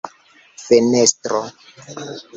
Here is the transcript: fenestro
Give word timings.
fenestro 0.65 1.43